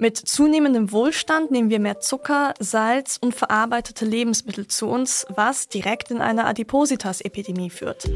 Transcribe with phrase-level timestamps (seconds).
[0.00, 6.12] Mit zunehmendem Wohlstand nehmen wir mehr Zucker, Salz und verarbeitete Lebensmittel zu uns, was direkt
[6.12, 8.08] in eine Adipositas-Epidemie führt.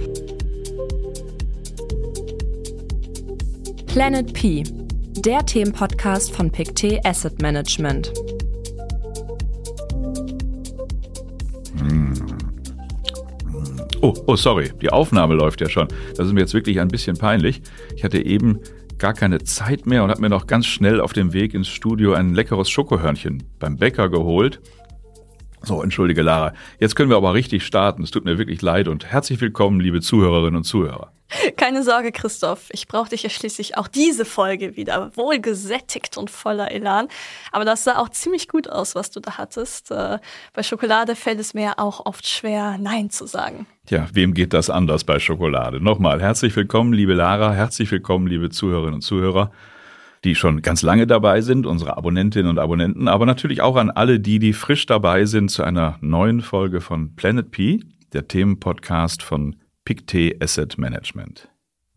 [3.86, 4.62] Planet P,
[5.24, 8.12] der Themenpodcast von PicT Asset Management.
[14.02, 15.86] Oh, oh, sorry, die Aufnahme läuft ja schon.
[16.16, 17.62] Das ist mir jetzt wirklich ein bisschen peinlich.
[17.94, 18.60] Ich hatte eben
[19.02, 22.14] gar keine Zeit mehr und habe mir noch ganz schnell auf dem Weg ins Studio
[22.14, 24.60] ein leckeres Schokohörnchen beim Bäcker geholt.
[25.60, 26.54] So, entschuldige Lara.
[26.78, 28.04] Jetzt können wir aber richtig starten.
[28.04, 31.12] Es tut mir wirklich leid und herzlich willkommen, liebe Zuhörerinnen und Zuhörer.
[31.56, 32.68] Keine Sorge, Christoph.
[32.70, 37.08] Ich brauche dich ja schließlich auch diese Folge wieder wohlgesättigt und voller Elan.
[37.50, 39.90] Aber das sah auch ziemlich gut aus, was du da hattest.
[39.90, 40.18] Äh,
[40.52, 43.66] bei Schokolade fällt es mir auch oft schwer, Nein zu sagen.
[43.86, 45.80] Tja, wem geht das anders bei Schokolade?
[45.80, 47.52] Nochmal, herzlich willkommen, liebe Lara.
[47.52, 49.50] Herzlich willkommen, liebe Zuhörerinnen und Zuhörer
[50.24, 54.20] die schon ganz lange dabei sind, unsere Abonnentinnen und Abonnenten, aber natürlich auch an alle
[54.20, 57.80] die, die frisch dabei sind zu einer neuen Folge von Planet P,
[58.12, 61.48] der Themenpodcast von PICT Asset Management.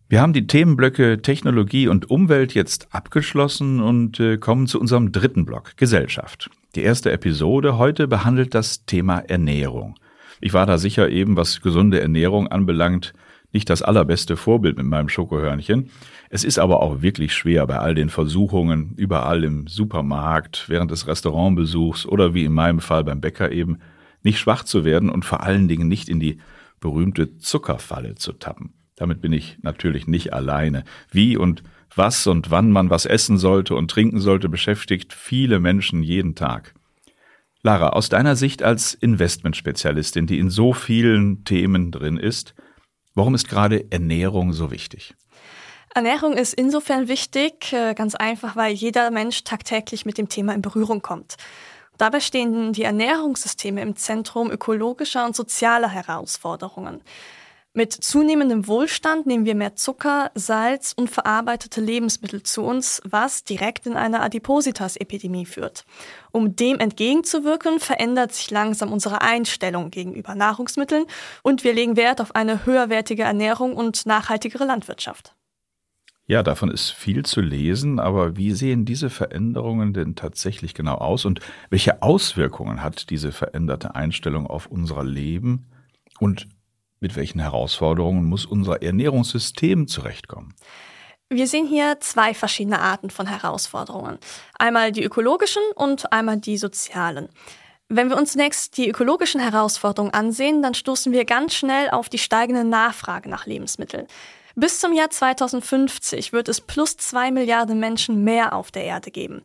[0.08, 5.46] Wir haben die Themenblöcke Technologie und Umwelt jetzt abgeschlossen und äh, kommen zu unserem dritten
[5.46, 6.50] Block, Gesellschaft.
[6.76, 9.96] Die erste Episode heute behandelt das Thema Ernährung.
[10.42, 13.14] Ich war da sicher eben, was gesunde Ernährung anbelangt,
[13.52, 15.90] nicht das allerbeste Vorbild mit meinem Schokohörnchen.
[16.30, 21.08] Es ist aber auch wirklich schwer bei all den Versuchungen, überall im Supermarkt, während des
[21.08, 23.78] Restaurantbesuchs oder wie in meinem Fall beim Bäcker eben,
[24.24, 26.40] nicht schwach zu werden und vor allen Dingen nicht in die
[26.80, 28.74] berühmte Zuckerfalle zu tappen.
[28.96, 30.84] Damit bin ich natürlich nicht alleine.
[31.12, 31.64] Wie und
[31.96, 36.74] was und wann man was essen sollte und trinken sollte, beschäftigt viele Menschen jeden Tag.
[37.62, 42.54] Lara, aus deiner Sicht als Investmentspezialistin, die in so vielen Themen drin ist,
[43.16, 45.16] warum ist gerade Ernährung so wichtig?
[45.96, 50.62] Ernährung ist insofern wichtig, äh, ganz einfach, weil jeder Mensch tagtäglich mit dem Thema in
[50.62, 51.38] Berührung kommt.
[51.98, 57.02] Dabei stehen die Ernährungssysteme im Zentrum ökologischer und sozialer Herausforderungen.
[57.78, 63.86] Mit zunehmendem Wohlstand nehmen wir mehr Zucker, Salz und verarbeitete Lebensmittel zu uns, was direkt
[63.86, 65.84] in eine Adipositas-Epidemie führt.
[66.32, 71.06] Um dem entgegenzuwirken, verändert sich langsam unsere Einstellung gegenüber Nahrungsmitteln
[71.44, 75.35] und wir legen Wert auf eine höherwertige Ernährung und nachhaltigere Landwirtschaft.
[76.28, 81.24] Ja, davon ist viel zu lesen, aber wie sehen diese Veränderungen denn tatsächlich genau aus
[81.26, 85.68] und welche Auswirkungen hat diese veränderte Einstellung auf unser Leben
[86.20, 86.48] und
[87.00, 90.56] mit welchen Herausforderungen muss unser Ernährungssystem zurechtkommen?
[91.30, 94.18] Wir sehen hier zwei verschiedene Arten von Herausforderungen.
[94.58, 97.30] Einmal die ökologischen und einmal die sozialen.
[97.88, 102.18] Wenn wir uns zunächst die ökologischen Herausforderungen ansehen, dann stoßen wir ganz schnell auf die
[102.18, 104.08] steigende Nachfrage nach Lebensmitteln.
[104.58, 109.44] Bis zum Jahr 2050 wird es plus zwei Milliarden Menschen mehr auf der Erde geben.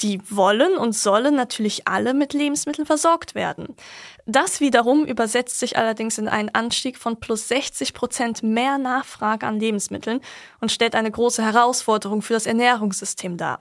[0.00, 3.74] Die wollen und sollen natürlich alle mit Lebensmitteln versorgt werden.
[4.24, 9.58] Das wiederum übersetzt sich allerdings in einen Anstieg von plus 60 Prozent mehr Nachfrage an
[9.58, 10.20] Lebensmitteln
[10.60, 13.60] und stellt eine große Herausforderung für das Ernährungssystem dar.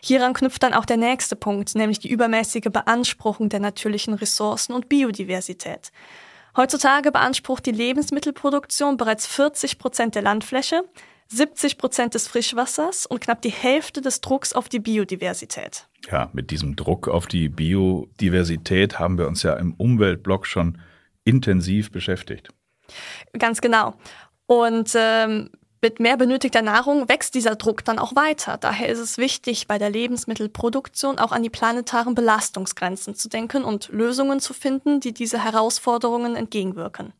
[0.00, 4.88] Hieran knüpft dann auch der nächste Punkt, nämlich die übermäßige Beanspruchung der natürlichen Ressourcen und
[4.88, 5.90] Biodiversität.
[6.56, 10.84] Heutzutage beansprucht die Lebensmittelproduktion bereits 40 Prozent der Landfläche,
[11.28, 15.88] 70 Prozent des Frischwassers und knapp die Hälfte des Drucks auf die Biodiversität.
[16.10, 20.80] Ja, mit diesem Druck auf die Biodiversität haben wir uns ja im Umweltblock schon
[21.24, 22.48] intensiv beschäftigt.
[23.38, 23.94] Ganz genau.
[24.46, 25.50] Und ähm,
[25.86, 28.56] mit mehr benötigter Nahrung wächst dieser Druck dann auch weiter.
[28.56, 33.88] Daher ist es wichtig, bei der Lebensmittelproduktion auch an die planetaren Belastungsgrenzen zu denken und
[33.90, 37.12] Lösungen zu finden, die diese Herausforderungen entgegenwirken.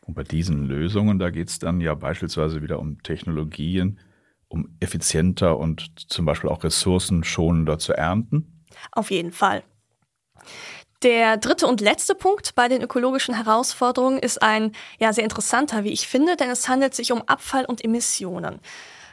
[0.00, 4.00] Und bei diesen Lösungen, da geht es dann ja beispielsweise wieder um Technologien,
[4.48, 8.64] um effizienter und zum Beispiel auch ressourcenschonender zu ernten?
[8.90, 9.62] Auf jeden Fall.
[11.02, 15.92] Der dritte und letzte Punkt bei den ökologischen Herausforderungen ist ein ja sehr interessanter, wie
[15.92, 18.60] ich finde, denn es handelt sich um Abfall und Emissionen.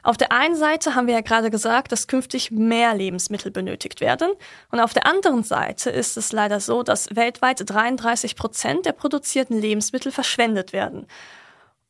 [0.04, 4.32] Auf der einen Seite haben wir ja gerade gesagt, dass künftig mehr Lebensmittel benötigt werden.
[4.70, 9.60] Und auf der anderen Seite ist es leider so, dass weltweit 33 Prozent der produzierten
[9.60, 11.08] Lebensmittel verschwendet werden.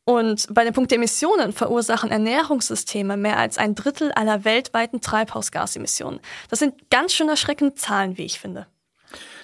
[0.06, 6.19] Und bei dem Punkt der Emissionen verursachen Ernährungssysteme mehr als ein Drittel aller weltweiten Treibhausgasemissionen.
[6.50, 8.68] Das sind ganz schön erschreckende Zahlen, wie ich finde.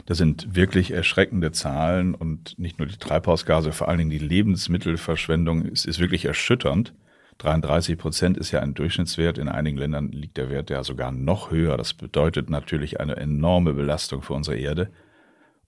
[0.06, 5.64] Das sind wirklich erschreckende Zahlen und nicht nur die Treibhausgase, vor allen Dingen die Lebensmittelverschwendung
[5.64, 6.94] ist, ist wirklich erschütternd.
[7.40, 9.38] 33 Prozent ist ja ein Durchschnittswert.
[9.38, 11.78] In einigen Ländern liegt der Wert ja sogar noch höher.
[11.78, 14.90] Das bedeutet natürlich eine enorme Belastung für unsere Erde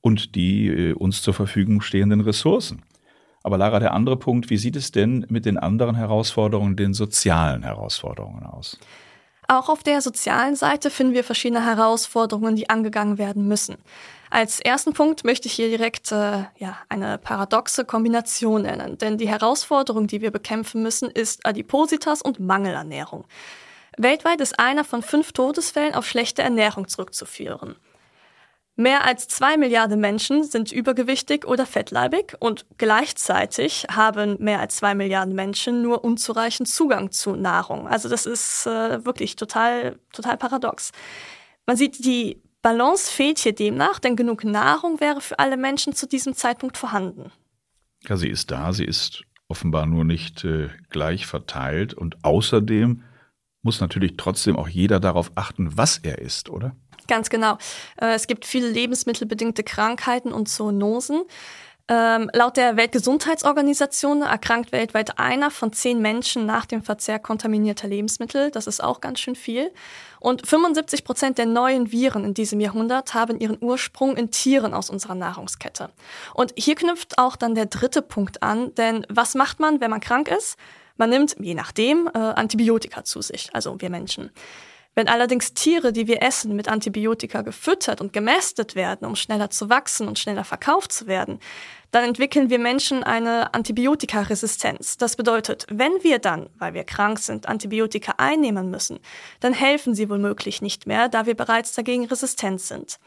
[0.02, 2.84] und die äh, uns zur Verfügung stehenden Ressourcen.
[3.42, 7.64] Aber Lara, der andere Punkt, wie sieht es denn mit den anderen Herausforderungen, den sozialen
[7.64, 8.80] Herausforderungen aus?
[9.48, 13.78] Auch auf der sozialen Seite finden wir verschiedene Herausforderungen, die angegangen werden müssen.
[14.32, 19.30] Als ersten Punkt möchte ich hier direkt äh, ja, eine paradoxe Kombination nennen, denn die
[19.30, 23.26] Herausforderung, die wir bekämpfen müssen, ist Adipositas und Mangelernährung.
[23.98, 27.76] Weltweit ist einer von fünf Todesfällen auf schlechte Ernährung zurückzuführen.
[28.78, 34.96] Mehr als zwei Milliarden Menschen sind übergewichtig oder fettleibig und gleichzeitig haben mehr als zwei
[34.96, 37.88] Milliarden Menschen nur unzureichend Zugang zu Nahrung.
[37.88, 40.92] Also das ist äh, wirklich total, total paradox.
[41.66, 46.06] Man sieht, die Balance fehlt hier demnach, denn genug Nahrung wäre für alle Menschen zu
[46.06, 47.32] diesem Zeitpunkt vorhanden.
[48.10, 53.04] Ja, sie ist da, sie ist offenbar nur nicht äh, gleich verteilt und außerdem
[53.62, 56.76] muss natürlich trotzdem auch jeder darauf achten, was er isst, oder?
[57.08, 57.58] Ganz genau.
[58.02, 61.24] Äh, es gibt viele lebensmittelbedingte Krankheiten und Zoonosen.
[61.88, 68.50] Ähm, laut der Weltgesundheitsorganisation erkrankt weltweit einer von zehn Menschen nach dem Verzehr kontaminierter Lebensmittel.
[68.50, 69.72] Das ist auch ganz schön viel.
[70.20, 74.90] Und 75 Prozent der neuen Viren in diesem Jahrhundert haben ihren Ursprung in Tieren aus
[74.90, 75.92] unserer Nahrungskette.
[76.34, 80.02] Und hier knüpft auch dann der dritte Punkt an, denn was macht man, wenn man
[80.02, 80.58] krank ist?
[80.98, 84.32] Man nimmt, je nachdem, äh, Antibiotika zu sich, also wir Menschen.
[84.96, 89.70] Wenn allerdings Tiere, die wir essen, mit Antibiotika gefüttert und gemästet werden, um schneller zu
[89.70, 91.40] wachsen und schneller verkauft zu werden,
[91.92, 94.98] dann entwickeln wir Menschen eine Antibiotikaresistenz.
[94.98, 99.00] Das bedeutet, wenn wir dann, weil wir krank sind, Antibiotika einnehmen müssen,
[99.42, 102.98] dann helfen sie womöglich nicht mehr, da wir bereits dagegen resistent sind.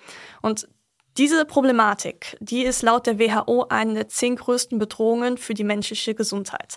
[0.42, 0.68] Und
[1.16, 6.14] diese Problematik, die ist laut der WHO eine der zehn größten Bedrohungen für die menschliche
[6.14, 6.76] Gesundheit.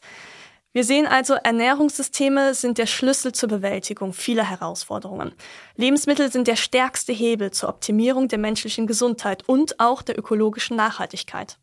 [0.74, 5.34] Wir sehen also, Ernährungssysteme sind der Schlüssel zur Bewältigung vieler Herausforderungen.
[5.76, 11.60] Lebensmittel sind der stärkste Hebel zur Optimierung der menschlichen Gesundheit und auch der ökologischen Nachhaltigkeit.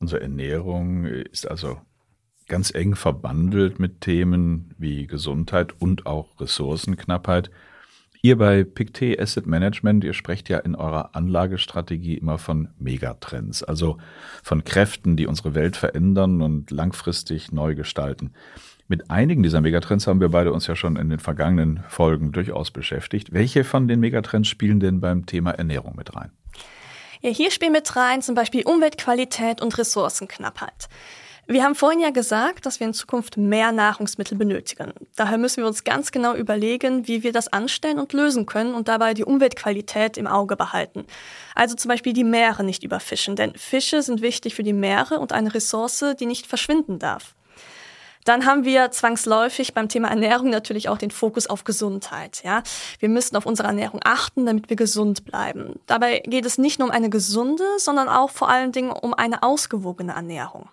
[0.00, 1.78] Unsere Ernährung ist also
[2.46, 7.50] ganz eng verbandelt mit Themen wie Gesundheit und auch Ressourcenknappheit.
[8.22, 13.96] Ihr bei Pictet Asset Management, ihr sprecht ja in eurer Anlagestrategie immer von Megatrends, also
[14.42, 18.34] von Kräften, die unsere Welt verändern und langfristig neu gestalten.
[18.88, 22.70] Mit einigen dieser Megatrends haben wir beide uns ja schon in den vergangenen Folgen durchaus
[22.70, 23.32] beschäftigt.
[23.32, 26.30] Welche von den Megatrends spielen denn beim Thema Ernährung mit rein?
[27.22, 30.88] Ja, hier spielen mit rein zum Beispiel Umweltqualität und Ressourcenknappheit.
[31.50, 34.92] Wir haben vorhin ja gesagt, dass wir in Zukunft mehr Nahrungsmittel benötigen.
[35.16, 38.86] Daher müssen wir uns ganz genau überlegen, wie wir das anstellen und lösen können und
[38.86, 41.06] dabei die Umweltqualität im Auge behalten.
[41.56, 45.32] Also zum Beispiel die Meere nicht überfischen, denn Fische sind wichtig für die Meere und
[45.32, 47.34] eine Ressource, die nicht verschwinden darf.
[48.22, 52.42] Dann haben wir zwangsläufig beim Thema Ernährung natürlich auch den Fokus auf Gesundheit.
[52.44, 52.62] Ja,
[53.00, 55.80] wir müssen auf unsere Ernährung achten, damit wir gesund bleiben.
[55.88, 59.42] Dabei geht es nicht nur um eine gesunde, sondern auch vor allen Dingen um eine
[59.42, 60.68] ausgewogene Ernährung.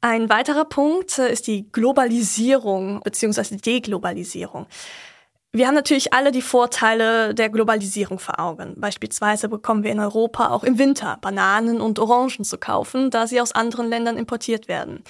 [0.00, 3.56] Ein weiterer Punkt äh, ist die Globalisierung bzw.
[3.56, 4.66] Deglobalisierung.
[5.52, 8.74] Wir haben natürlich alle die Vorteile der Globalisierung vor Augen.
[8.76, 13.40] Beispielsweise bekommen wir in Europa auch im Winter Bananen und Orangen zu kaufen, da sie
[13.40, 15.04] aus anderen Ländern importiert werden.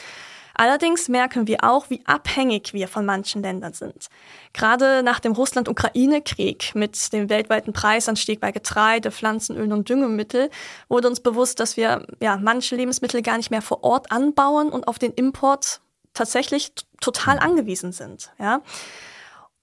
[0.54, 4.08] Allerdings merken wir auch, wie abhängig wir von manchen Ländern sind.
[4.52, 10.50] Gerade nach dem Russland-Ukraine-Krieg mit dem weltweiten Preisanstieg bei Getreide, Pflanzenölen und Düngemittel
[10.88, 14.86] wurde uns bewusst, dass wir ja manche Lebensmittel gar nicht mehr vor Ort anbauen und
[14.86, 15.80] auf den Import
[16.14, 18.30] tatsächlich total angewiesen sind.
[18.38, 18.62] Ja.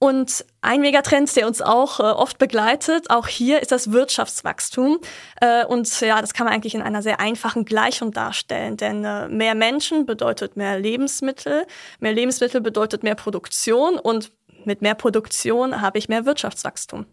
[0.03, 4.97] Und ein Megatrend, der uns auch äh, oft begleitet, auch hier ist das Wirtschaftswachstum.
[5.39, 9.27] Äh, und ja, das kann man eigentlich in einer sehr einfachen Gleichung darstellen, denn äh,
[9.27, 11.67] mehr Menschen bedeutet mehr Lebensmittel,
[11.99, 14.31] mehr Lebensmittel bedeutet mehr Produktion und
[14.65, 17.05] mit mehr Produktion habe ich mehr Wirtschaftswachstum.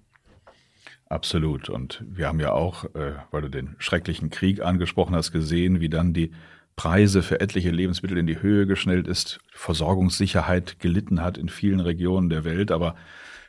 [1.11, 1.69] Absolut.
[1.69, 5.91] Und wir haben ja auch, äh, weil du den schrecklichen Krieg angesprochen hast, gesehen, wie
[5.91, 6.33] dann die
[6.79, 12.31] Preise für etliche Lebensmittel in die Höhe geschnellt ist, Versorgungssicherheit gelitten hat in vielen Regionen
[12.31, 12.71] der Welt.
[12.71, 12.95] Aber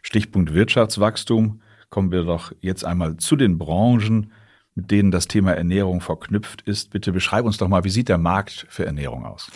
[0.01, 4.31] Stichpunkt Wirtschaftswachstum, kommen wir doch jetzt einmal zu den Branchen,
[4.74, 6.89] mit denen das Thema Ernährung verknüpft ist.
[6.89, 9.51] Bitte beschreib uns doch mal, wie sieht der Markt für Ernährung aus?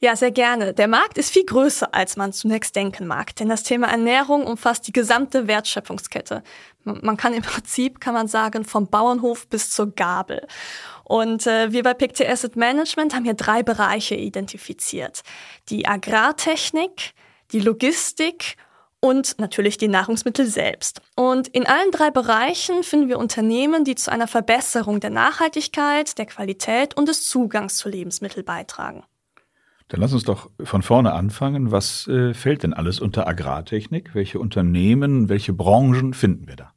[0.00, 0.74] Ja, sehr gerne.
[0.74, 4.86] Der Markt ist viel größer, als man zunächst denken mag, denn das Thema Ernährung umfasst
[4.86, 6.44] die gesamte Wertschöpfungskette.
[6.84, 10.46] Man kann im Prinzip, kann man sagen, vom Bauernhof bis zur Gabel.
[11.02, 15.22] Und äh, wir bei PICT Asset Management haben hier drei Bereiche identifiziert.
[15.68, 17.14] Die Agrartechnik,
[17.50, 18.56] die Logistik
[19.00, 21.00] und natürlich die Nahrungsmittel selbst.
[21.16, 26.26] Und in allen drei Bereichen finden wir Unternehmen, die zu einer Verbesserung der Nachhaltigkeit, der
[26.26, 29.02] Qualität und des Zugangs zu Lebensmitteln beitragen.
[29.88, 31.70] Dann lass uns doch von vorne anfangen.
[31.72, 34.14] Was äh, fällt denn alles unter Agrartechnik?
[34.14, 36.72] Welche Unternehmen, welche Branchen finden wir da?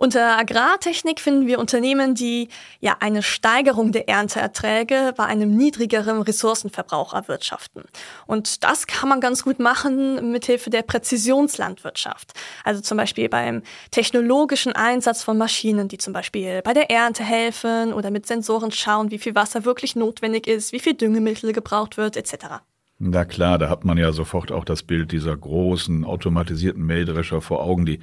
[0.00, 7.14] Unter Agrartechnik finden wir Unternehmen, die ja eine Steigerung der Ernteerträge bei einem niedrigeren Ressourcenverbrauch
[7.14, 7.82] erwirtschaften.
[8.28, 12.32] Und das kann man ganz gut machen mithilfe der Präzisionslandwirtschaft.
[12.62, 17.92] Also zum Beispiel beim technologischen Einsatz von Maschinen, die zum Beispiel bei der Ernte helfen
[17.92, 22.16] oder mit Sensoren schauen, wie viel Wasser wirklich notwendig ist, wie viel Düngemittel gebraucht wird,
[22.16, 22.60] etc.
[23.00, 27.64] Na klar, da hat man ja sofort auch das Bild dieser großen automatisierten Mähdrescher vor
[27.64, 27.98] Augen, die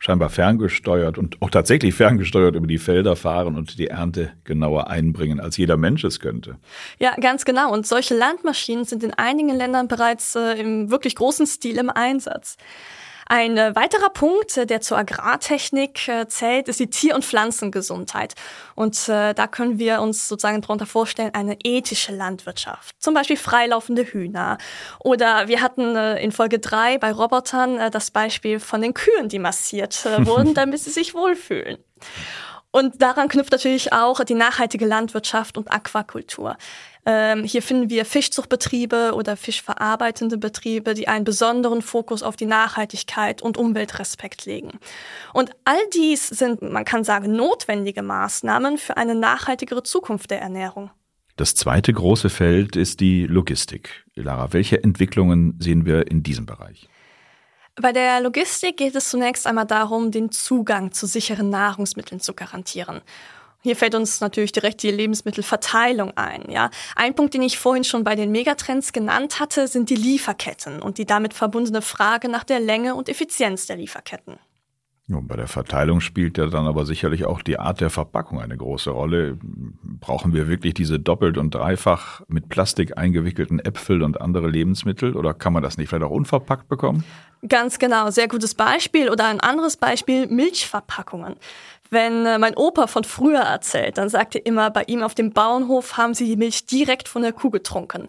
[0.00, 5.38] scheinbar ferngesteuert und auch tatsächlich ferngesteuert über die Felder fahren und die Ernte genauer einbringen,
[5.40, 6.56] als jeder Mensch es könnte.
[6.98, 7.70] Ja, ganz genau.
[7.70, 12.56] Und solche Landmaschinen sind in einigen Ländern bereits äh, im wirklich großen Stil im Einsatz.
[13.32, 18.34] Ein äh, weiterer Punkt, äh, der zur Agrartechnik äh, zählt, ist die Tier- und Pflanzengesundheit.
[18.74, 22.96] Und da können wir uns sozusagen darunter vorstellen, eine ethische Landwirtschaft.
[22.98, 24.56] Zum Beispiel freilaufende Hühner.
[25.00, 30.06] Oder wir hatten in Folge drei bei Robotern das Beispiel von den Kühen, die massiert
[30.26, 31.76] wurden, damit sie sich wohlfühlen.
[32.72, 36.56] Und daran knüpft natürlich auch die nachhaltige Landwirtschaft und Aquakultur.
[37.04, 43.42] Ähm, hier finden wir Fischzuchtbetriebe oder fischverarbeitende Betriebe, die einen besonderen Fokus auf die Nachhaltigkeit
[43.42, 44.78] und Umweltrespekt legen.
[45.32, 50.90] Und all dies sind, man kann sagen, notwendige Maßnahmen für eine nachhaltigere Zukunft der Ernährung.
[51.36, 54.04] Das zweite große Feld ist die Logistik.
[54.14, 56.86] Lara, welche Entwicklungen sehen wir in diesem Bereich?
[57.76, 63.00] Bei der Logistik geht es zunächst einmal darum, den Zugang zu sicheren Nahrungsmitteln zu garantieren.
[63.62, 66.50] Hier fällt uns natürlich direkt die Lebensmittelverteilung ein.
[66.50, 70.80] Ja, ein Punkt, den ich vorhin schon bei den Megatrends genannt hatte, sind die Lieferketten
[70.80, 74.38] und die damit verbundene Frage nach der Länge und Effizienz der Lieferketten.
[75.10, 78.56] Ja, bei der Verteilung spielt ja dann aber sicherlich auch die Art der Verpackung eine
[78.56, 79.38] große Rolle.
[79.42, 85.34] Brauchen wir wirklich diese doppelt und dreifach mit Plastik eingewickelten Äpfel und andere Lebensmittel oder
[85.34, 87.02] kann man das nicht vielleicht auch unverpackt bekommen?
[87.48, 89.10] Ganz genau, sehr gutes Beispiel.
[89.10, 91.34] Oder ein anderes Beispiel, Milchverpackungen.
[91.90, 95.32] Wenn äh, mein Opa von früher erzählt, dann sagt er immer, bei ihm auf dem
[95.32, 98.08] Bauernhof haben sie die Milch direkt von der Kuh getrunken.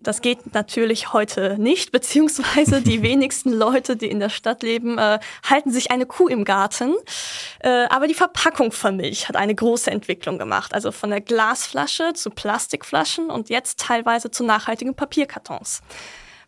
[0.00, 5.18] Das geht natürlich heute nicht, beziehungsweise die wenigsten Leute, die in der Stadt leben, äh,
[5.48, 6.94] halten sich eine Kuh im Garten.
[7.60, 10.74] Äh, aber die Verpackung von Milch hat eine große Entwicklung gemacht.
[10.74, 15.82] Also von der Glasflasche zu Plastikflaschen und jetzt teilweise zu nachhaltigen Papierkartons.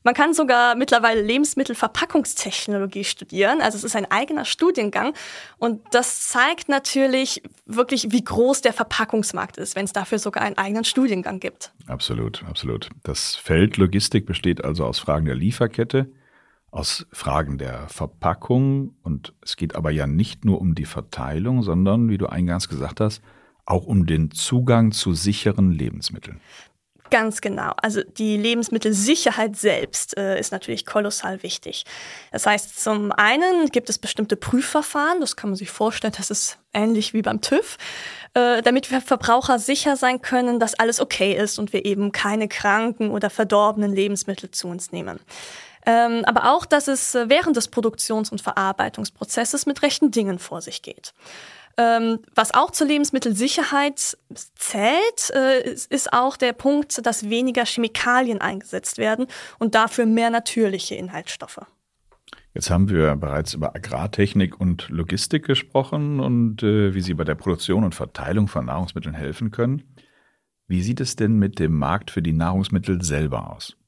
[0.03, 3.61] Man kann sogar mittlerweile Lebensmittelverpackungstechnologie studieren.
[3.61, 5.13] Also es ist ein eigener Studiengang.
[5.59, 10.57] Und das zeigt natürlich wirklich, wie groß der Verpackungsmarkt ist, wenn es dafür sogar einen
[10.57, 11.73] eigenen Studiengang gibt.
[11.87, 12.89] Absolut, absolut.
[13.03, 16.11] Das Feld Logistik besteht also aus Fragen der Lieferkette,
[16.71, 18.95] aus Fragen der Verpackung.
[19.03, 23.01] Und es geht aber ja nicht nur um die Verteilung, sondern, wie du eingangs gesagt
[23.01, 23.21] hast,
[23.67, 26.41] auch um den Zugang zu sicheren Lebensmitteln.
[27.11, 27.73] Ganz genau.
[27.77, 31.85] Also die Lebensmittelsicherheit selbst äh, ist natürlich kolossal wichtig.
[32.31, 36.59] Das heißt, zum einen gibt es bestimmte Prüfverfahren, das kann man sich vorstellen, das ist
[36.73, 37.79] ähnlich wie beim TÜV,
[38.35, 42.47] äh, damit wir Verbraucher sicher sein können, dass alles okay ist und wir eben keine
[42.47, 45.19] kranken oder verdorbenen Lebensmittel zu uns nehmen.
[45.87, 50.83] Ähm, aber auch, dass es während des Produktions- und Verarbeitungsprozesses mit rechten Dingen vor sich
[50.83, 51.13] geht.
[51.81, 54.19] Ähm, was auch zur Lebensmittelsicherheit
[54.55, 59.27] zählt, äh, ist auch der Punkt, dass weniger Chemikalien eingesetzt werden
[59.59, 61.61] und dafür mehr natürliche Inhaltsstoffe.
[62.53, 67.35] Jetzt haben wir bereits über Agrartechnik und Logistik gesprochen und äh, wie sie bei der
[67.35, 69.85] Produktion und Verteilung von Nahrungsmitteln helfen können.
[70.67, 73.80] Wie sieht es denn mit dem Markt für die Nahrungsmittel selber aus?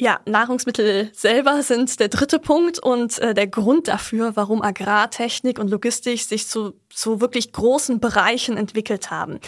[0.00, 5.68] Ja, Nahrungsmittel selber sind der dritte Punkt und äh, der Grund dafür, warum Agrartechnik und
[5.68, 9.40] Logistik sich zu, zu wirklich großen Bereichen entwickelt haben.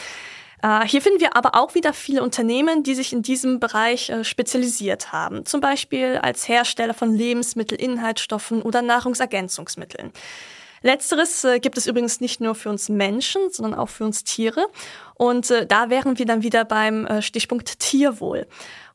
[0.63, 4.25] Äh, hier finden wir aber auch wieder viele Unternehmen, die sich in diesem Bereich äh,
[4.25, 10.13] spezialisiert haben, zum Beispiel als Hersteller von Lebensmittelinhaltsstoffen oder Nahrungsergänzungsmitteln.
[10.83, 14.67] Letzteres äh, gibt es übrigens nicht nur für uns Menschen, sondern auch für uns Tiere.
[15.15, 18.47] Und äh, da wären wir dann wieder beim äh, Stichpunkt Tierwohl.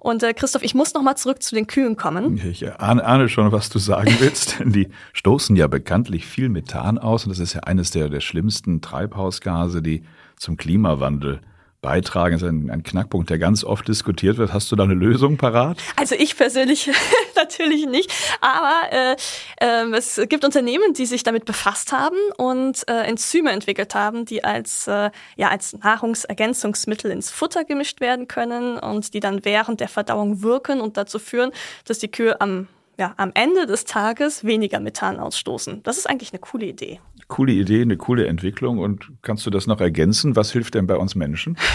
[0.08, 2.38] Und äh, Christoph, ich muss noch mal zurück zu den Kühen kommen.
[2.38, 4.56] Ich ahne, schon, was du sagen willst.
[4.64, 8.80] die stoßen ja bekanntlich viel Methan aus und das ist ja eines der, der schlimmsten
[8.80, 10.04] Treibhausgase, die
[10.38, 11.42] zum Klimawandel
[11.82, 12.34] beitragen.
[12.34, 14.54] Das ist ein, ein, Knackpunkt, der ganz oft diskutiert wird.
[14.54, 15.78] Hast du da eine Lösung parat?
[15.96, 16.90] Also ich persönlich
[17.36, 19.16] natürlich nicht, aber äh,
[19.62, 24.44] äh, es gibt Unternehmen, die sich damit befasst haben und äh, Enzyme entwickelt haben, die
[24.44, 29.90] als, äh, ja, als Nahrungsergänzungsmittel ins Futter gemischt werden können und die dann während der
[29.90, 31.52] Verdauung wirken und dazu führen,
[31.86, 32.68] dass die Kühe am
[33.00, 35.84] ja, am Ende des Tages weniger Methan ausstoßen.
[35.84, 37.00] Das ist eigentlich eine coole Idee.
[37.28, 38.80] Coole Idee, eine coole Entwicklung.
[38.80, 40.36] Und kannst du das noch ergänzen?
[40.36, 41.58] Was hilft denn bei uns Menschen?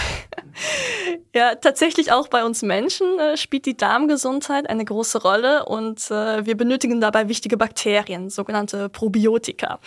[1.35, 6.45] Ja, tatsächlich auch bei uns Menschen äh, spielt die Darmgesundheit eine große Rolle und äh,
[6.45, 9.79] wir benötigen dabei wichtige Bakterien, sogenannte Probiotika.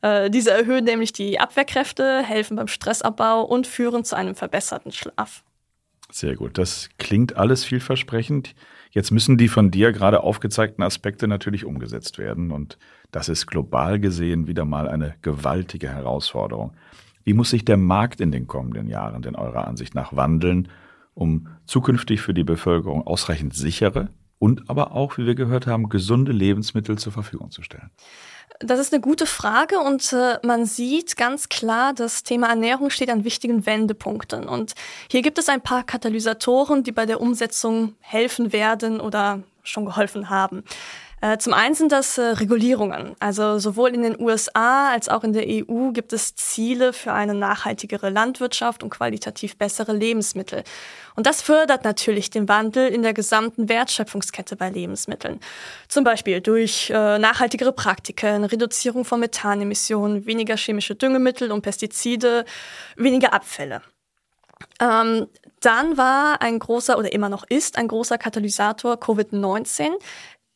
[0.00, 5.42] Äh, diese erhöhen nämlich die Abwehrkräfte, helfen beim Stressabbau und führen zu einem verbesserten Schlaf.
[6.12, 6.56] Sehr gut.
[6.56, 8.54] Das klingt alles vielversprechend.
[8.92, 12.78] Jetzt müssen die von dir gerade aufgezeigten Aspekte natürlich umgesetzt werden und
[13.10, 16.74] das ist global gesehen wieder mal eine gewaltige Herausforderung.
[17.24, 20.68] Wie muss sich der Markt in den kommenden Jahren denn eurer Ansicht nach wandeln,
[21.14, 26.32] um zukünftig für die Bevölkerung ausreichend sichere und aber auch, wie wir gehört haben, gesunde
[26.32, 27.90] Lebensmittel zur Verfügung zu stellen?
[28.64, 33.10] Das ist eine gute Frage und äh, man sieht ganz klar, das Thema Ernährung steht
[33.10, 34.48] an wichtigen Wendepunkten.
[34.48, 34.74] Und
[35.10, 40.30] hier gibt es ein paar Katalysatoren, die bei der Umsetzung helfen werden oder schon geholfen
[40.30, 40.64] haben.
[41.22, 43.14] Äh, zum einen sind das äh, Regulierungen.
[43.20, 47.32] Also sowohl in den USA als auch in der EU gibt es Ziele für eine
[47.32, 50.64] nachhaltigere Landwirtschaft und qualitativ bessere Lebensmittel.
[51.14, 55.38] Und das fördert natürlich den Wandel in der gesamten Wertschöpfungskette bei Lebensmitteln.
[55.86, 62.44] Zum Beispiel durch äh, nachhaltigere Praktiken, Reduzierung von Methanemissionen, weniger chemische Düngemittel und Pestizide,
[62.96, 63.82] weniger Abfälle.
[64.80, 65.28] Ähm,
[65.60, 69.92] dann war ein großer oder immer noch ist ein großer Katalysator Covid-19.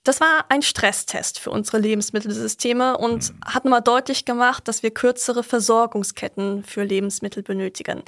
[0.07, 3.41] Das war ein Stresstest für unsere Lebensmittelsysteme und mhm.
[3.45, 8.03] hat nochmal deutlich gemacht, dass wir kürzere Versorgungsketten für Lebensmittel benötigen.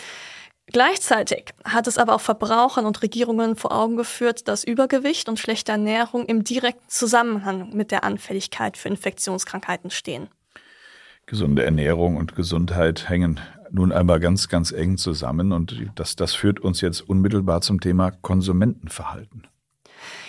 [0.66, 5.72] Gleichzeitig hat es aber auch Verbrauchern und Regierungen vor Augen geführt, dass Übergewicht und schlechte
[5.72, 10.28] Ernährung im direkten Zusammenhang mit der Anfälligkeit für Infektionskrankheiten stehen.
[11.26, 13.40] Gesunde Ernährung und Gesundheit hängen
[13.72, 18.12] nun einmal ganz, ganz eng zusammen und das, das führt uns jetzt unmittelbar zum Thema
[18.12, 19.48] Konsumentenverhalten.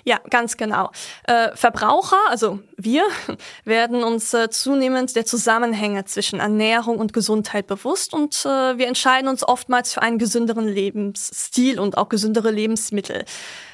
[0.03, 0.91] Ja, ganz genau.
[1.23, 3.03] Äh, Verbraucher, also wir,
[3.65, 9.27] werden uns äh, zunehmend der Zusammenhänge zwischen Ernährung und Gesundheit bewusst und äh, wir entscheiden
[9.27, 13.25] uns oftmals für einen gesünderen Lebensstil und auch gesündere Lebensmittel.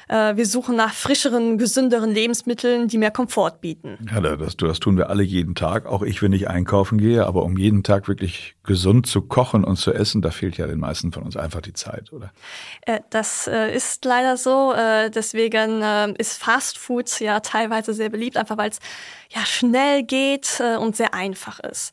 [0.08, 3.98] Äh, wir suchen nach frischeren, gesünderen Lebensmitteln, die mehr Komfort bieten.
[4.12, 7.26] Ja, das, das tun wir alle jeden Tag, auch ich, wenn ich einkaufen gehe.
[7.26, 10.78] Aber um jeden Tag wirklich gesund zu kochen und zu essen, da fehlt ja den
[10.78, 12.32] meisten von uns einfach die Zeit, oder?
[12.82, 14.74] Äh, das äh, ist leider so.
[14.76, 15.82] Deswegen
[16.18, 18.78] ist Fast Food ja teilweise sehr beliebt, einfach weil es
[19.30, 21.92] ja schnell geht und sehr einfach ist.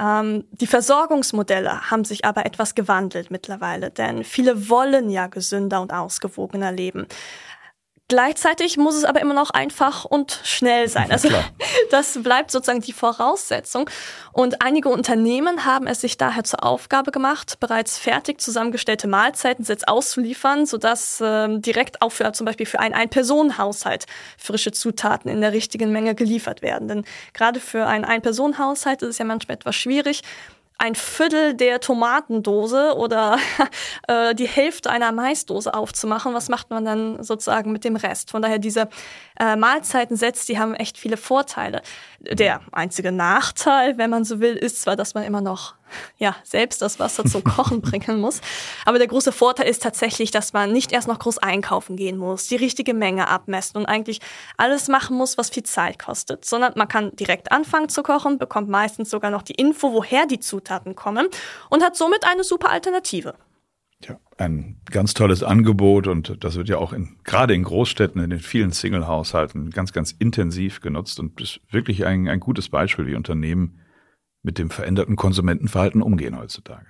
[0.00, 5.92] Ähm, die Versorgungsmodelle haben sich aber etwas gewandelt mittlerweile, denn viele wollen ja gesünder und
[5.92, 7.06] ausgewogener leben.
[8.12, 11.10] Gleichzeitig muss es aber immer noch einfach und schnell sein.
[11.10, 11.30] Also
[11.90, 13.88] das bleibt sozusagen die Voraussetzung.
[14.32, 20.66] Und einige Unternehmen haben es sich daher zur Aufgabe gemacht, bereits fertig zusammengestellte Mahlzeitensets auszuliefern,
[20.66, 24.04] sodass ähm, direkt auch für zum Beispiel für einen Ein-Personen-Haushalt
[24.36, 26.88] frische Zutaten in der richtigen Menge geliefert werden.
[26.88, 30.20] Denn gerade für einen Ein-Personen-Haushalt ist es ja manchmal etwas schwierig,
[30.82, 33.38] ein Viertel der Tomatendose oder
[34.08, 36.34] äh, die Hälfte einer Maisdose aufzumachen.
[36.34, 38.32] Was macht man dann sozusagen mit dem Rest?
[38.32, 38.88] Von daher diese
[39.42, 41.82] äh, Mahlzeitensets, die haben echt viele Vorteile.
[42.20, 45.74] Der einzige Nachteil, wenn man so will, ist zwar, dass man immer noch
[46.16, 48.40] ja, selbst das Wasser zum Kochen bringen muss.
[48.86, 52.46] Aber der große Vorteil ist tatsächlich, dass man nicht erst noch groß einkaufen gehen muss,
[52.46, 54.20] die richtige Menge abmessen und eigentlich
[54.56, 58.68] alles machen muss, was viel Zeit kostet, sondern man kann direkt anfangen zu kochen, bekommt
[58.68, 61.26] meistens sogar noch die Info, woher die Zutaten kommen
[61.68, 63.34] und hat somit eine super Alternative.
[64.08, 68.30] Ja, ein ganz tolles Angebot und das wird ja auch in, gerade in Großstädten, in
[68.30, 73.14] den vielen Single-Haushalten ganz, ganz intensiv genutzt und ist wirklich ein, ein gutes Beispiel, wie
[73.14, 73.80] Unternehmen
[74.42, 76.86] mit dem veränderten Konsumentenverhalten umgehen heutzutage.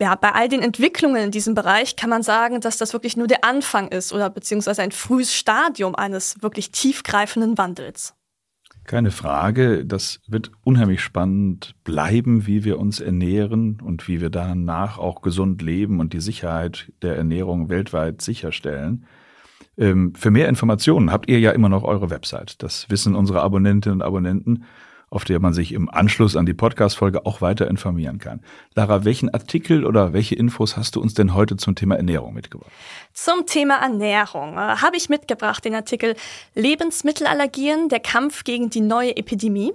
[0.00, 3.26] Ja, bei all den Entwicklungen in diesem Bereich kann man sagen, dass das wirklich nur
[3.26, 8.14] der Anfang ist oder beziehungsweise ein frühes Stadium eines wirklich tiefgreifenden Wandels.
[8.84, 14.98] Keine Frage, das wird unheimlich spannend bleiben, wie wir uns ernähren und wie wir danach
[14.98, 19.06] auch gesund leben und die Sicherheit der Ernährung weltweit sicherstellen.
[19.78, 22.62] Ähm, für mehr Informationen habt ihr ja immer noch eure Website.
[22.62, 24.64] Das wissen unsere Abonnentinnen und Abonnenten
[25.10, 28.40] auf der man sich im Anschluss an die Podcast-Folge auch weiter informieren kann.
[28.76, 32.70] Lara, welchen Artikel oder welche Infos hast du uns denn heute zum Thema Ernährung mitgebracht?
[33.12, 36.14] Zum Thema Ernährung äh, habe ich mitgebracht den Artikel
[36.54, 39.72] Lebensmittelallergien, der Kampf gegen die neue Epidemie.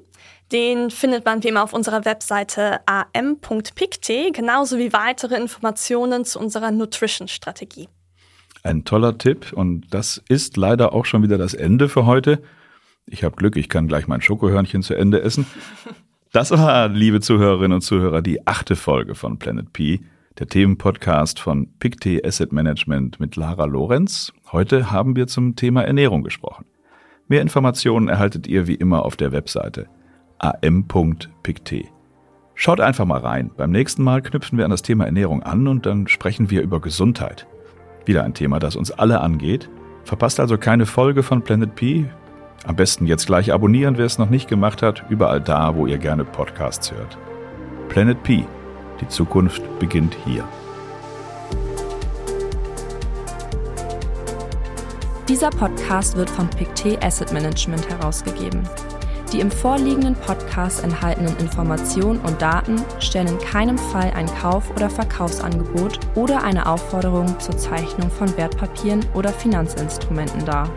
[0.51, 6.71] Den findet man wie immer auf unserer Webseite am.pict, genauso wie weitere Informationen zu unserer
[6.71, 7.89] Nutrition-Strategie.
[8.63, 12.41] Ein toller Tipp und das ist leider auch schon wieder das Ende für heute.
[13.07, 15.45] Ich habe Glück, ich kann gleich mein Schokohörnchen zu Ende essen.
[16.31, 20.01] Das war, liebe Zuhörerinnen und Zuhörer, die achte Folge von Planet P,
[20.39, 24.33] der Themenpodcast von PICT Asset Management mit Lara Lorenz.
[24.51, 26.65] Heute haben wir zum Thema Ernährung gesprochen.
[27.27, 29.87] Mehr Informationen erhaltet ihr wie immer auf der Webseite
[30.39, 31.73] am.pict.
[32.53, 33.51] Schaut einfach mal rein.
[33.55, 36.81] Beim nächsten Mal knüpfen wir an das Thema Ernährung an und dann sprechen wir über
[36.81, 37.47] Gesundheit.
[38.05, 39.69] Wieder ein Thema, das uns alle angeht.
[40.03, 42.05] Verpasst also keine Folge von Planet P.
[42.63, 45.97] Am besten jetzt gleich abonnieren, wer es noch nicht gemacht hat, überall da, wo ihr
[45.97, 47.17] gerne Podcasts hört.
[47.89, 48.45] Planet P.
[49.01, 50.43] Die Zukunft beginnt hier.
[55.27, 58.61] Dieser Podcast wird von Pictet Asset Management herausgegeben.
[59.33, 64.89] Die im vorliegenden Podcast enthaltenen Informationen und Daten stellen in keinem Fall ein Kauf- oder
[64.89, 70.69] Verkaufsangebot oder eine Aufforderung zur Zeichnung von Wertpapieren oder Finanzinstrumenten dar.